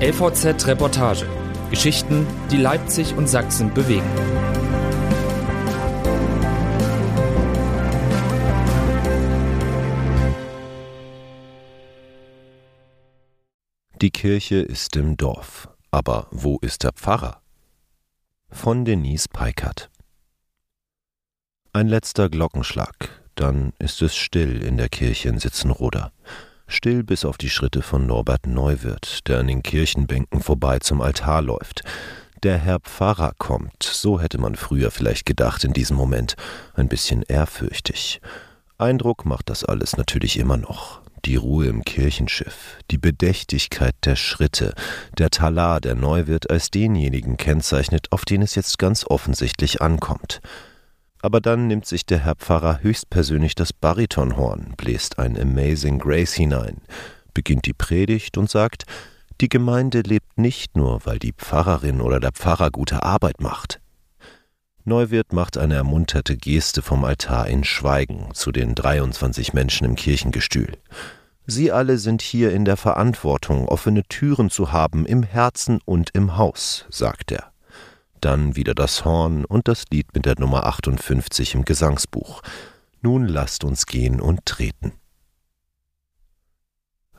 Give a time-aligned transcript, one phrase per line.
[0.00, 1.24] LVZ Reportage.
[1.70, 4.02] Geschichten, die Leipzig und Sachsen bewegen.
[14.02, 15.68] Die Kirche ist im Dorf.
[15.92, 17.40] Aber wo ist der Pfarrer?
[18.50, 19.90] Von Denise Peikert.
[21.72, 26.10] Ein letzter Glockenschlag, dann ist es still in der Kirche in Sitzenroda.
[26.66, 31.42] Still bis auf die Schritte von Norbert Neuwirth, der an den Kirchenbänken vorbei zum Altar
[31.42, 31.82] läuft.
[32.42, 36.36] Der Herr Pfarrer kommt, so hätte man früher vielleicht gedacht in diesem Moment,
[36.74, 38.20] ein bisschen ehrfürchtig.
[38.76, 41.00] Eindruck macht das alles natürlich immer noch.
[41.24, 44.74] Die Ruhe im Kirchenschiff, die Bedächtigkeit der Schritte,
[45.16, 50.42] der Talar, der Neuwirt als denjenigen kennzeichnet, auf den es jetzt ganz offensichtlich ankommt.
[51.24, 56.82] Aber dann nimmt sich der Herr Pfarrer höchstpersönlich das Baritonhorn, bläst ein Amazing Grace hinein,
[57.32, 58.84] beginnt die Predigt und sagt,
[59.40, 63.80] die Gemeinde lebt nicht nur, weil die Pfarrerin oder der Pfarrer gute Arbeit macht.
[64.84, 70.76] Neuwirth macht eine ermunterte Geste vom Altar in Schweigen zu den 23 Menschen im Kirchengestühl.
[71.46, 76.36] Sie alle sind hier in der Verantwortung, offene Türen zu haben im Herzen und im
[76.36, 77.53] Haus, sagt er.
[78.24, 82.40] Dann wieder das Horn und das Lied mit der Nummer 58 im Gesangsbuch.
[83.02, 84.92] Nun lasst uns gehen und treten.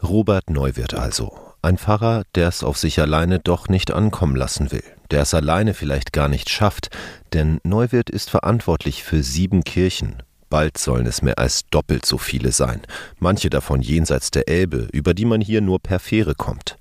[0.01, 4.81] Robert Neuwirth also, ein Pfarrer, der es auf sich alleine doch nicht ankommen lassen will,
[5.11, 6.89] der es alleine vielleicht gar nicht schafft,
[7.33, 10.23] denn Neuwirth ist verantwortlich für sieben Kirchen.
[10.49, 12.81] Bald sollen es mehr als doppelt so viele sein,
[13.19, 16.79] manche davon jenseits der Elbe, über die man hier nur per Fähre kommt.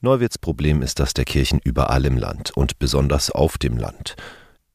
[0.00, 4.14] Neuwirths Problem ist das der Kirchen überall im Land und besonders auf dem Land.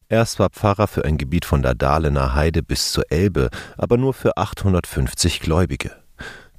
[0.10, 4.14] Erst war Pfarrer für ein Gebiet von der Dahlener Heide bis zur Elbe, aber nur
[4.14, 5.92] für 850 Gläubige.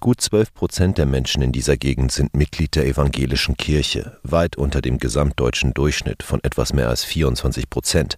[0.00, 4.80] Gut zwölf Prozent der Menschen in dieser Gegend sind Mitglied der evangelischen Kirche, weit unter
[4.80, 8.16] dem gesamtdeutschen Durchschnitt von etwas mehr als 24 Prozent.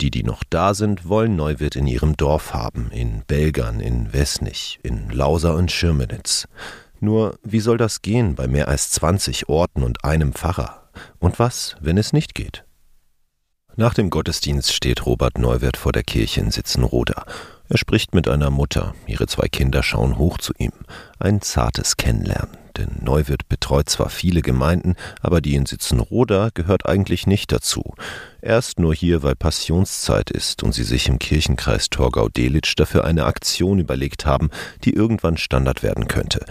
[0.00, 4.78] Die, die noch da sind, wollen Neuwirt in ihrem Dorf haben, in Belgern, in Wesnich,
[4.84, 6.46] in Lauser und Schirmenitz.
[7.02, 10.88] Nur wie soll das gehen bei mehr als 20 Orten und einem Pfarrer?
[11.18, 12.64] Und was, wenn es nicht geht?
[13.74, 17.24] Nach dem Gottesdienst steht Robert Neuwirth vor der Kirche in Sitzenroda.
[17.68, 20.70] Er spricht mit einer Mutter, ihre zwei Kinder schauen hoch zu ihm.
[21.18, 27.26] Ein zartes Kennenlernen, denn Neuwirth betreut zwar viele Gemeinden, aber die in Sitzenroda gehört eigentlich
[27.26, 27.94] nicht dazu.
[28.42, 33.24] Er ist nur hier, weil Passionszeit ist und sie sich im Kirchenkreis Torgau-Delitzsch dafür eine
[33.24, 34.50] Aktion überlegt haben,
[34.84, 36.44] die irgendwann Standard werden könnte.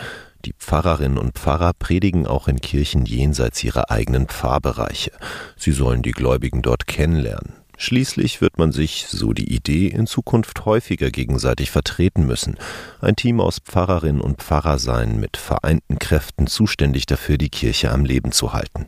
[0.44, 5.12] Die Pfarrerinnen und Pfarrer predigen auch in Kirchen jenseits ihrer eigenen Pfarrbereiche.
[5.56, 7.54] Sie sollen die Gläubigen dort kennenlernen.
[7.78, 12.58] Schließlich wird man sich, so die Idee, in Zukunft häufiger gegenseitig vertreten müssen.
[13.02, 18.06] Ein Team aus Pfarrerinnen und Pfarrer sein, mit vereinten Kräften zuständig dafür, die Kirche am
[18.06, 18.88] Leben zu halten.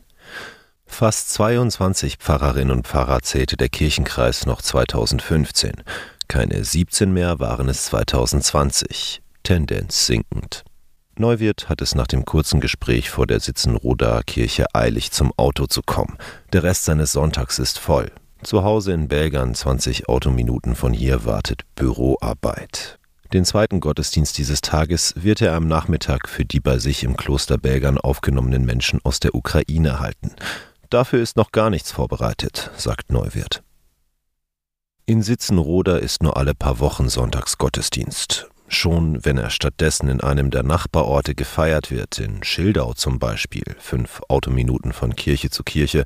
[0.86, 5.82] Fast 22 Pfarrerinnen und Pfarrer zählte der Kirchenkreis noch 2015.
[6.28, 9.22] Keine 17 mehr waren es 2020.
[9.42, 10.64] Tendenz sinkend.
[11.18, 15.82] Neuwirth hat es nach dem kurzen Gespräch vor der Sitzenroder Kirche eilig, zum Auto zu
[15.82, 16.18] kommen.
[16.52, 18.10] Der Rest seines Sonntags ist voll.
[18.42, 22.98] Zu Hause in Belgern, 20 Autominuten von hier, wartet Büroarbeit.
[23.32, 27.58] Den zweiten Gottesdienst dieses Tages wird er am Nachmittag für die bei sich im Kloster
[27.58, 30.32] Belgern aufgenommenen Menschen aus der Ukraine halten.
[30.90, 33.62] Dafür ist noch gar nichts vorbereitet, sagt Neuwirth.
[35.06, 38.48] In Sitzenroda ist nur alle paar Wochen Sonntagsgottesdienst.
[38.74, 44.20] Schon wenn er stattdessen in einem der Nachbarorte gefeiert wird, in Schildau zum Beispiel, fünf
[44.28, 46.04] Autominuten von Kirche zu Kirche,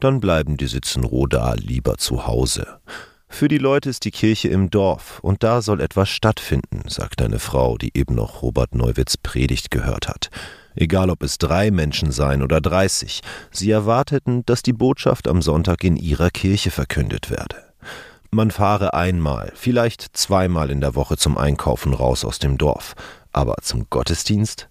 [0.00, 2.78] dann bleiben die Sitzenroda lieber zu Hause.
[3.26, 7.38] Für die Leute ist die Kirche im Dorf und da soll etwas stattfinden, sagt eine
[7.38, 10.28] Frau, die eben noch Robert Neuwitz Predigt gehört hat.
[10.76, 15.82] Egal ob es drei Menschen seien oder dreißig, sie erwarteten, dass die Botschaft am Sonntag
[15.84, 17.69] in ihrer Kirche verkündet werde.
[18.32, 22.94] Man fahre einmal, vielleicht zweimal in der Woche zum Einkaufen raus aus dem Dorf,
[23.32, 24.68] aber zum Gottesdienst?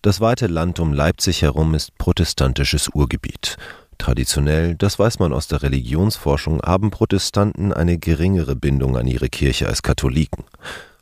[0.00, 3.56] Das weite Land um Leipzig herum ist protestantisches Urgebiet.
[3.98, 9.66] Traditionell, das weiß man aus der Religionsforschung, haben Protestanten eine geringere Bindung an ihre Kirche
[9.66, 10.44] als Katholiken.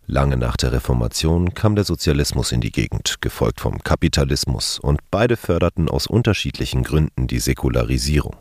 [0.06, 5.37] Lange nach der Reformation kam der Sozialismus in die Gegend, gefolgt vom Kapitalismus, und beide
[5.37, 8.37] förderten aus unterschiedlichen Gründen die Säkularisierung.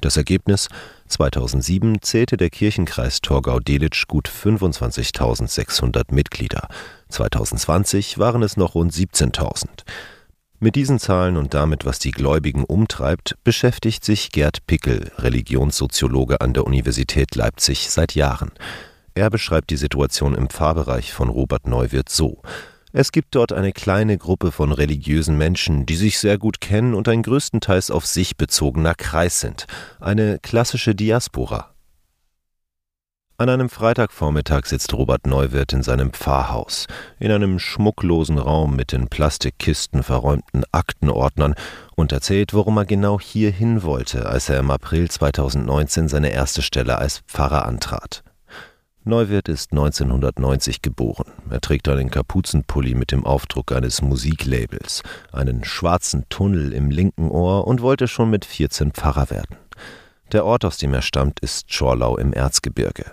[0.00, 0.68] Das Ergebnis
[1.08, 6.68] 2007 zählte der Kirchenkreis Torgau-Delitzsch gut 25.600 Mitglieder.
[7.08, 9.66] 2020 waren es noch rund 17.000.
[10.60, 16.52] Mit diesen Zahlen und damit, was die Gläubigen umtreibt, beschäftigt sich Gerd Pickel, Religionssoziologe an
[16.52, 18.50] der Universität Leipzig, seit Jahren.
[19.14, 22.42] Er beschreibt die Situation im Pfarrbereich von Robert Neuwirth so.
[22.92, 27.06] Es gibt dort eine kleine Gruppe von religiösen Menschen, die sich sehr gut kennen und
[27.08, 29.66] ein größtenteils auf sich bezogener Kreis sind,
[30.00, 31.74] eine klassische Diaspora.
[33.40, 36.86] An einem Freitagvormittag sitzt Robert Neuwirth in seinem Pfarrhaus,
[37.20, 41.54] in einem schmucklosen Raum mit in Plastikkisten verräumten Aktenordnern
[41.94, 46.62] und erzählt, warum er genau hier hin wollte, als er im April 2019 seine erste
[46.62, 48.24] Stelle als Pfarrer antrat.
[49.04, 51.32] Neuwirth ist 1990 geboren.
[51.50, 55.02] Er trägt einen Kapuzenpulli mit dem Aufdruck eines Musiklabels,
[55.32, 59.56] einen schwarzen Tunnel im linken Ohr und wollte schon mit 14 Pfarrer werden.
[60.32, 63.12] Der Ort, aus dem er stammt, ist Schorlau im Erzgebirge.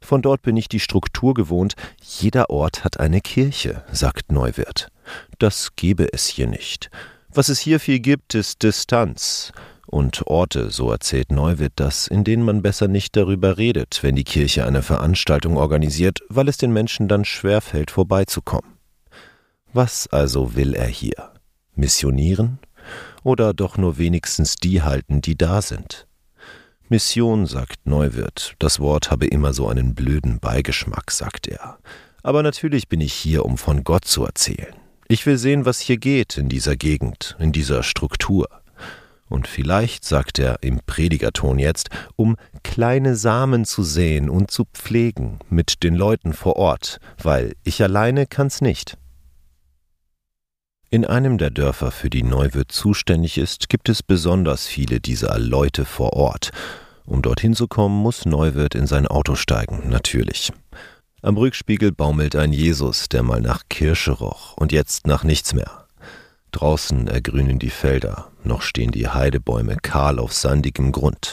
[0.00, 4.88] Von dort bin ich die Struktur gewohnt, jeder Ort hat eine Kirche, sagt Neuwirth.
[5.38, 6.90] Das gebe es hier nicht.
[7.34, 9.52] Was es hier viel gibt, ist Distanz
[9.86, 14.24] und Orte, so erzählt Neuwitt das, in denen man besser nicht darüber redet, wenn die
[14.24, 18.72] Kirche eine Veranstaltung organisiert, weil es den Menschen dann schwerfällt, vorbeizukommen.
[19.72, 21.32] Was also will er hier?
[21.74, 22.58] Missionieren?
[23.22, 26.06] Oder doch nur wenigstens die halten, die da sind?
[26.88, 31.78] Mission, sagt Neuwirth, das Wort habe immer so einen blöden Beigeschmack, sagt er.
[32.22, 34.74] Aber natürlich bin ich hier, um von Gott zu erzählen.
[35.08, 38.61] Ich will sehen, was hier geht in dieser Gegend, in dieser Struktur
[39.32, 45.40] und vielleicht, sagt er im Predigerton jetzt, um kleine Samen zu säen und zu pflegen
[45.48, 48.98] mit den Leuten vor Ort, weil ich alleine kann's nicht.
[50.90, 55.86] In einem der Dörfer, für die Neuwirt zuständig ist, gibt es besonders viele dieser Leute
[55.86, 56.50] vor Ort.
[57.06, 60.52] Um dorthin zu kommen, muss Neuwirt in sein Auto steigen, natürlich.
[61.22, 65.81] Am Rückspiegel baumelt ein Jesus, der mal nach Kirsche roch und jetzt nach nichts mehr.
[66.52, 71.32] Draußen ergrünen die Felder, noch stehen die Heidebäume kahl auf sandigem Grund.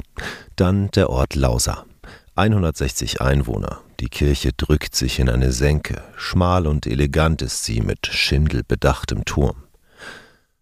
[0.56, 1.86] Dann der Ort Lausa.
[2.36, 3.82] 160 Einwohner.
[4.00, 6.02] Die Kirche drückt sich in eine Senke.
[6.16, 9.58] Schmal und elegant ist sie mit schindelbedachtem Turm.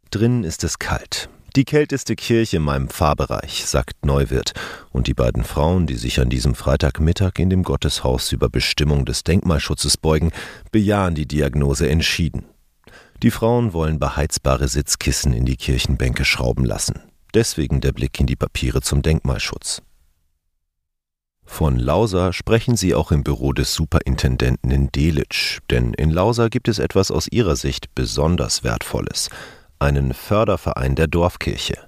[0.09, 1.30] Drinnen ist es kalt.
[1.56, 4.54] Die kälteste Kirche in meinem Pfarrbereich, sagt Neuwirth,
[4.92, 9.24] und die beiden Frauen, die sich an diesem Freitagmittag in dem Gotteshaus über Bestimmung des
[9.24, 10.31] Denkmalschutzes beugen,
[10.71, 12.45] bejahen die Diagnose entschieden.
[13.24, 17.02] Die Frauen wollen beheizbare Sitzkissen in die Kirchenbänke schrauben lassen.
[17.34, 19.81] Deswegen der Blick in die Papiere zum Denkmalschutz.
[21.44, 26.68] Von Lausa sprechen sie auch im Büro des Superintendenten in Delitzsch, denn in Lausa gibt
[26.68, 29.30] es etwas aus ihrer Sicht besonders Wertvolles,
[29.80, 31.88] einen Förderverein der Dorfkirche.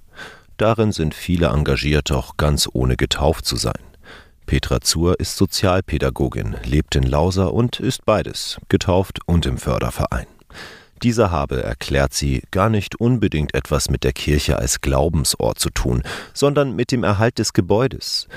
[0.58, 3.84] Darin sind viele engagiert, auch ganz ohne getauft zu sein.
[4.46, 10.26] Petra Zur ist Sozialpädagogin, lebt in Lausa und ist beides, getauft und im Förderverein.
[11.01, 16.04] Dieser habe, erklärt sie, gar nicht unbedingt etwas mit der Kirche als Glaubensort zu tun,
[16.34, 18.28] sondern mit dem Erhalt des Gebäudes.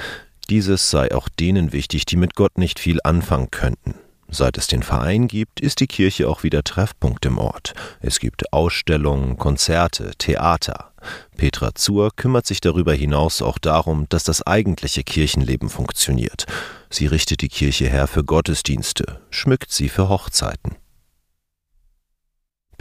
[0.48, 3.94] Dieses sei auch denen wichtig, die mit Gott nicht viel anfangen könnten.
[4.28, 7.74] Seit es den Verein gibt, ist die Kirche auch wieder Treffpunkt im Ort.
[8.00, 10.92] Es gibt Ausstellungen, Konzerte, Theater.
[11.36, 16.46] Petra Zur kümmert sich darüber hinaus auch darum, dass das eigentliche Kirchenleben funktioniert.
[16.88, 20.76] Sie richtet die Kirche her für Gottesdienste, schmückt sie für Hochzeiten.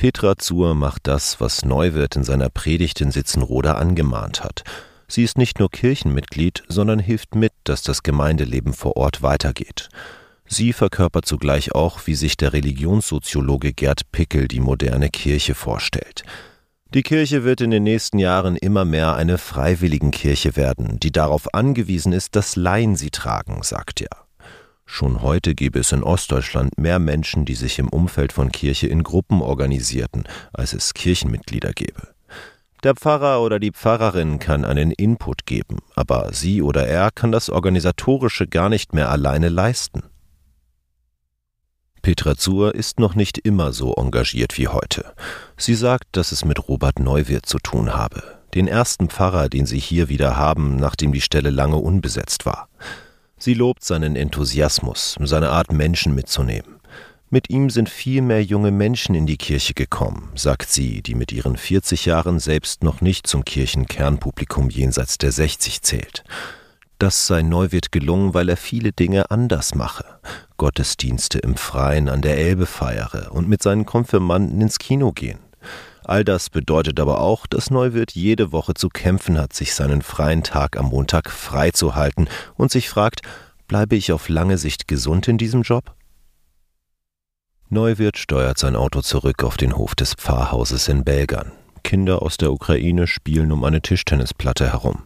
[0.01, 4.63] Petra Zur macht das, was Neuwirth in seiner Predigt in Sitzenroda angemahnt hat.
[5.07, 9.89] Sie ist nicht nur Kirchenmitglied, sondern hilft mit, dass das Gemeindeleben vor Ort weitergeht.
[10.47, 16.23] Sie verkörpert zugleich auch, wie sich der Religionssoziologe Gerd Pickel die moderne Kirche vorstellt.
[16.95, 22.11] Die Kirche wird in den nächsten Jahren immer mehr eine Freiwilligenkirche werden, die darauf angewiesen
[22.11, 24.20] ist, dass Laien sie tragen, sagt er.
[24.93, 29.03] Schon heute gäbe es in Ostdeutschland mehr Menschen, die sich im Umfeld von Kirche in
[29.03, 32.09] Gruppen organisierten, als es Kirchenmitglieder gäbe.
[32.83, 37.49] Der Pfarrer oder die Pfarrerin kann einen Input geben, aber sie oder er kann das
[37.49, 40.03] Organisatorische gar nicht mehr alleine leisten.
[42.01, 45.13] Petra Zur ist noch nicht immer so engagiert wie heute.
[45.55, 49.79] Sie sagt, dass es mit Robert Neuwirth zu tun habe, den ersten Pfarrer, den sie
[49.79, 52.67] hier wieder haben, nachdem die Stelle lange unbesetzt war.
[53.43, 56.79] Sie lobt seinen Enthusiasmus, seine Art, Menschen mitzunehmen.
[57.31, 61.31] Mit ihm sind viel mehr junge Menschen in die Kirche gekommen, sagt sie, die mit
[61.31, 66.23] ihren 40 Jahren selbst noch nicht zum Kirchenkernpublikum jenseits der 60 zählt.
[66.99, 70.05] Das sei Neuwirt gelungen, weil er viele Dinge anders mache.
[70.57, 75.39] Gottesdienste im Freien an der Elbe feiere und mit seinen Konfirmanden ins Kino gehen.
[76.03, 80.43] All das bedeutet aber auch, dass Neuwirth jede Woche zu kämpfen hat, sich seinen freien
[80.43, 83.21] Tag am Montag frei zu halten und sich fragt,
[83.67, 85.95] bleibe ich auf lange Sicht gesund in diesem Job?
[87.69, 91.53] Neuwirth steuert sein Auto zurück auf den Hof des Pfarrhauses in Belgern.
[91.83, 95.03] Kinder aus der Ukraine spielen um eine Tischtennisplatte herum.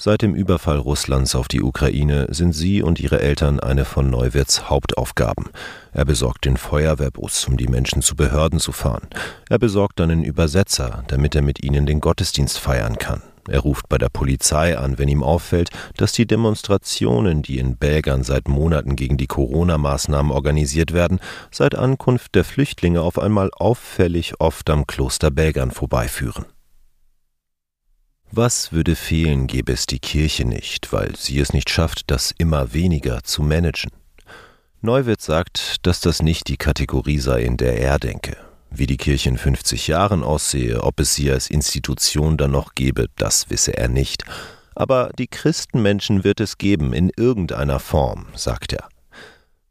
[0.00, 4.70] Seit dem Überfall Russlands auf die Ukraine sind sie und ihre Eltern eine von Neuwirths
[4.70, 5.46] Hauptaufgaben.
[5.92, 9.08] Er besorgt den Feuerwehrbus, um die Menschen zu Behörden zu fahren.
[9.48, 13.22] Er besorgt einen Übersetzer, damit er mit ihnen den Gottesdienst feiern kann.
[13.48, 18.22] Er ruft bei der Polizei an, wenn ihm auffällt, dass die Demonstrationen, die in Belgern
[18.22, 21.18] seit Monaten gegen die Corona-Maßnahmen organisiert werden,
[21.50, 26.44] seit Ankunft der Flüchtlinge auf einmal auffällig oft am Kloster Belgern vorbeiführen.
[28.30, 32.74] Was würde fehlen, gäbe es die Kirche nicht, weil sie es nicht schafft, das immer
[32.74, 33.90] weniger zu managen?
[34.82, 38.36] Neuwirth sagt, dass das nicht die Kategorie sei, in der er denke.
[38.70, 43.06] Wie die Kirche in 50 Jahren aussehe, ob es sie als Institution dann noch gebe,
[43.16, 44.24] das wisse er nicht.
[44.74, 48.88] Aber die Christenmenschen wird es geben, in irgendeiner Form, sagt er.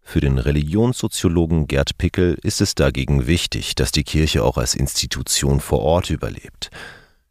[0.01, 5.59] Für den Religionssoziologen Gerd Pickel ist es dagegen wichtig, dass die Kirche auch als Institution
[5.59, 6.71] vor Ort überlebt.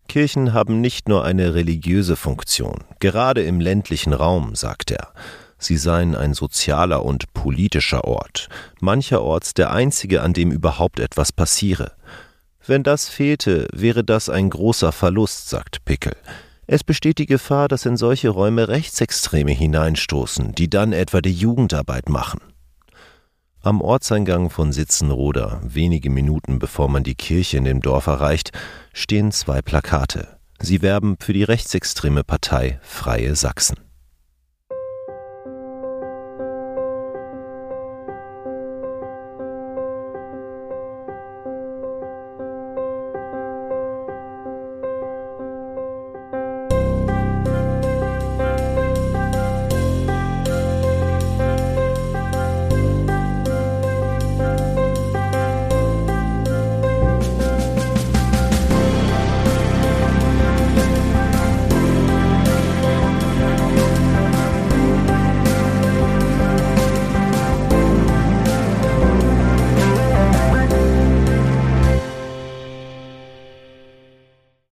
[0.06, 5.12] Kirchen haben nicht nur eine religiöse Funktion, gerade im ländlichen Raum, sagt er.
[5.58, 8.48] Sie seien ein sozialer und politischer Ort,
[8.80, 11.92] mancherorts der einzige, an dem überhaupt etwas passiere.
[12.66, 16.16] Wenn das fehlte, wäre das ein großer Verlust, sagt Pickel.
[16.66, 22.08] Es besteht die Gefahr, dass in solche Räume Rechtsextreme hineinstoßen, die dann etwa die Jugendarbeit
[22.08, 22.40] machen.
[23.66, 28.52] Am Ortseingang von Sitzenroda, wenige Minuten bevor man die Kirche in dem Dorf erreicht,
[28.92, 30.38] stehen zwei Plakate.
[30.60, 33.85] Sie werben für die rechtsextreme Partei Freie Sachsen.